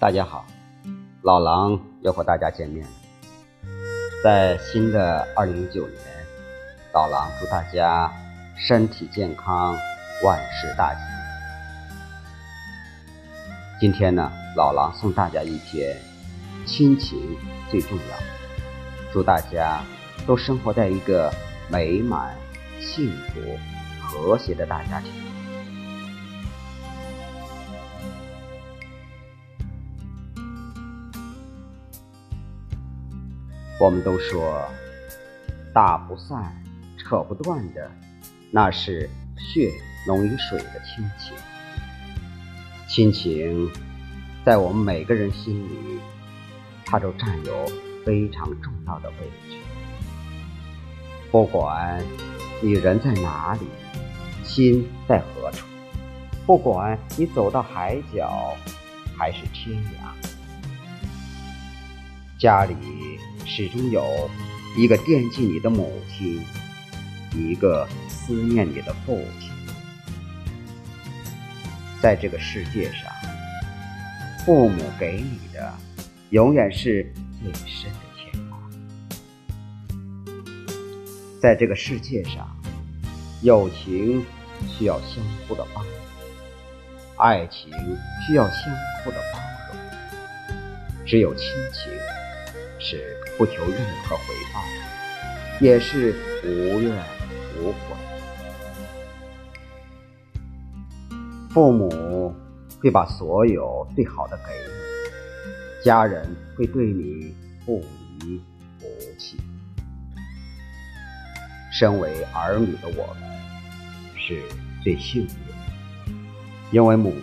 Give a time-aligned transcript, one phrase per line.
[0.00, 0.46] 大家好，
[1.20, 2.92] 老狼又和大家见面了。
[4.24, 6.00] 在新的二零一九年，
[6.94, 8.10] 老狼祝大家
[8.56, 9.76] 身体健康，
[10.24, 11.00] 万事大吉。
[13.78, 15.94] 今天呢，老狼送大家一篇：
[16.64, 17.36] 亲情
[17.70, 19.12] 最重要。
[19.12, 19.82] 祝大家
[20.26, 21.30] 都生活在一个
[21.68, 22.34] 美满、
[22.80, 23.58] 幸福、
[24.00, 25.12] 和谐的大家庭。
[33.80, 34.62] 我们都说，
[35.72, 36.54] 打不散、
[36.98, 37.90] 扯不断的，
[38.50, 39.72] 那是血
[40.06, 41.34] 浓于水的亲情。
[42.86, 43.70] 亲情，
[44.44, 45.98] 在我们每个人心里，
[46.84, 47.66] 它都占有
[48.04, 49.16] 非常重要的位
[49.48, 49.56] 置。
[51.30, 52.04] 不管
[52.60, 53.66] 你人在哪里，
[54.44, 55.64] 心在何处；
[56.44, 58.54] 不管你走到海角
[59.16, 60.12] 还是天涯，
[62.38, 62.76] 家里。
[63.52, 64.30] 始终有
[64.76, 66.40] 一个惦记你的母亲，
[67.34, 69.50] 一个思念你的父亲。
[72.00, 73.12] 在这个世界上，
[74.46, 75.74] 父母给你的
[76.30, 78.56] 永远是最深的牵挂。
[81.42, 82.56] 在这个世界上，
[83.42, 84.24] 友情
[84.68, 85.90] 需要相互的帮助，
[87.16, 87.68] 爱情
[88.24, 89.40] 需要相互的包
[89.74, 89.76] 容，
[91.04, 91.92] 只有亲情
[92.78, 93.16] 是。
[93.40, 93.74] 不求任
[94.04, 94.60] 何回报，
[95.62, 97.02] 也是无怨
[97.58, 97.96] 无悔。
[101.48, 102.34] 父母
[102.82, 107.82] 会把所有最好的给你，家人会对你不
[108.20, 108.38] 离
[108.78, 108.84] 不
[109.18, 109.38] 弃。
[111.72, 113.22] 身为儿女的我们
[114.18, 114.42] 是
[114.84, 116.12] 最幸运的，
[116.72, 117.14] 因为母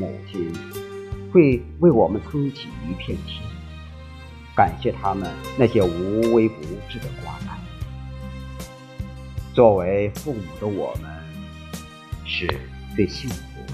[0.00, 0.52] 母亲
[1.32, 3.49] 会为我们撑起一片天。
[4.60, 7.58] 感谢他们那些无微不至的关爱。
[9.54, 11.10] 作为父母的我们
[12.26, 12.46] 是
[12.94, 13.72] 最幸福的，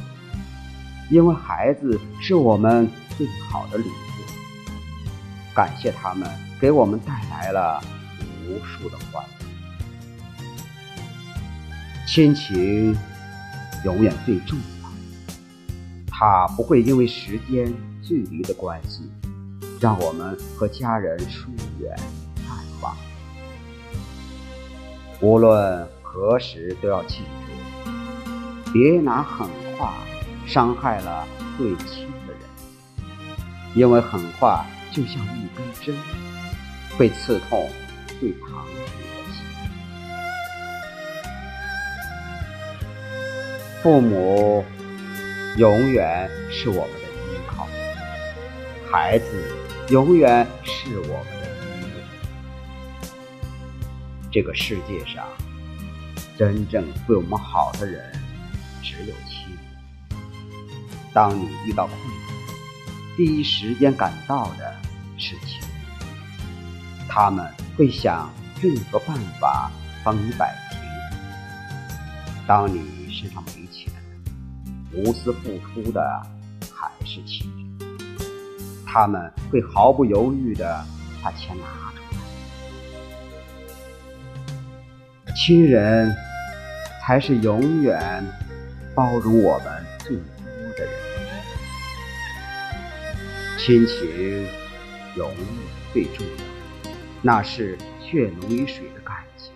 [1.11, 2.89] 因为孩子是我们
[3.19, 3.93] 最好的礼物。
[5.53, 6.31] 感谢他们
[6.61, 7.83] 给我们带来了
[8.47, 9.47] 无数的欢乐。
[12.07, 12.97] 亲情
[13.85, 14.89] 永远最重要，
[16.13, 19.11] 它不会因为时间、距离的关系。
[19.81, 21.95] 让我们和家人疏远
[22.37, 22.97] 淡忘，
[25.21, 29.95] 无论何时都要记住，别拿狠话
[30.47, 31.27] 伤害了
[31.59, 32.41] 最亲的人，
[33.75, 35.95] 因为狠话就像一根针，
[36.97, 37.69] 会刺痛
[38.19, 39.45] 最疼你的心。
[43.83, 44.65] 父母
[45.59, 47.06] 永远是我们的，
[48.97, 49.53] 孩子。
[49.91, 51.93] 永远是我们的依恋。
[54.33, 55.23] 这个世界上，
[56.39, 58.11] 真正对我们好的人
[58.83, 59.59] 只有亲人。
[61.13, 64.75] 当你遇到困难，第一时间赶到的
[65.19, 65.69] 是亲人，
[67.07, 67.47] 他们
[67.77, 68.33] 会想
[68.63, 69.71] 任何办法
[70.03, 70.81] 帮你摆平。
[72.47, 73.93] 当你身上没钱，
[74.91, 76.01] 无私付出的
[76.75, 77.66] 还是亲人。
[78.99, 80.65] 他们会毫不犹豫地
[81.23, 81.99] 把钱拿出
[85.27, 85.35] 来。
[85.35, 86.17] 亲人
[87.03, 88.25] 才是永远
[88.95, 90.25] 包容我们最多
[90.79, 90.95] 的人。
[93.59, 94.49] 亲情
[95.15, 95.37] 永远
[95.93, 96.33] 最重要，
[97.21, 99.53] 那是血浓于水的感情，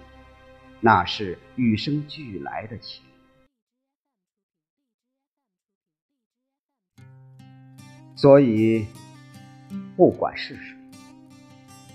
[0.81, 3.03] 那是与生俱来的情。
[8.15, 8.87] 所以。
[9.97, 10.77] 不管是谁，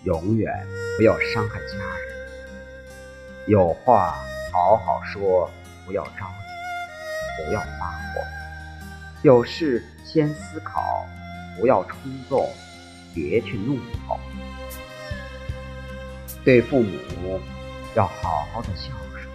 [0.04, 0.52] 永远
[0.98, 2.16] 不要伤害家人。
[3.48, 4.16] 有话
[4.52, 5.50] 好好说，
[5.86, 8.22] 不要着急，不要发火。
[9.24, 11.06] 有事先思考，
[11.60, 11.98] 不要冲
[12.30, 12.50] 动，
[13.14, 13.78] 别去怒
[14.08, 14.20] 吼。
[16.44, 17.40] 对父母
[17.96, 19.28] 要好好的孝顺，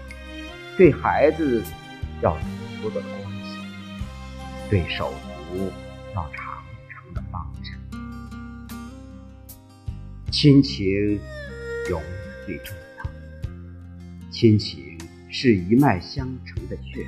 [0.77, 1.63] 对孩子
[2.23, 2.37] 要
[2.83, 3.59] 多多的关心，
[4.71, 5.13] 对手
[5.53, 5.73] 足
[6.15, 6.50] 要常。
[10.31, 11.19] 亲情
[11.89, 12.01] 永
[12.47, 13.05] 最重要。
[14.31, 14.97] 亲情
[15.29, 17.05] 是一脉相承的血，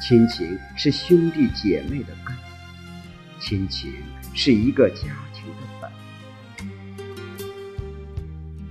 [0.00, 2.36] 亲情是兄弟姐妹的根，
[3.40, 3.92] 亲情
[4.32, 5.90] 是一个家庭的本。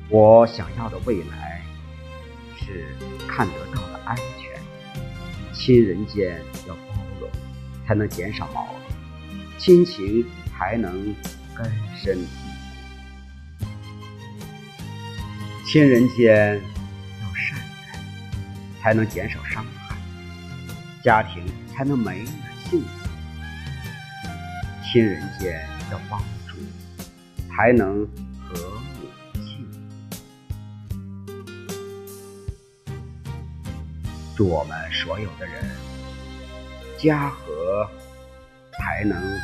[0.09, 1.61] 我想要的未来
[2.57, 2.85] 是
[3.27, 4.57] 看得到的安全。
[5.53, 6.81] 亲人间要包
[7.19, 7.29] 容，
[7.85, 8.95] 才能减少矛盾；
[9.57, 11.13] 亲情才能
[11.53, 12.17] 根深
[15.67, 16.61] 亲人间
[17.21, 17.99] 要善待，
[18.81, 19.95] 才能减少伤害，
[21.03, 22.27] 家庭才能美满
[22.69, 22.87] 幸福。
[24.83, 26.55] 亲人间要帮助，
[27.49, 28.07] 才能
[28.47, 29.79] 和睦幸福。
[34.37, 35.65] 祝我们所有的人
[36.99, 37.89] 家和，
[38.77, 39.35] 才能万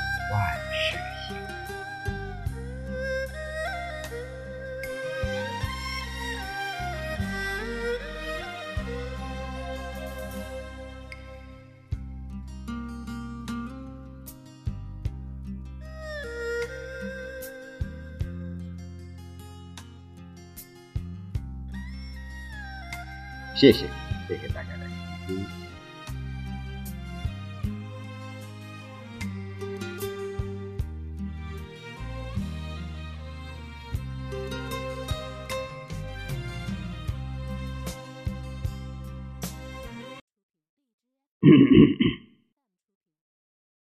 [23.54, 23.86] 谢谢，
[24.28, 24.96] 谢谢大家的聆
[25.28, 25.46] 听。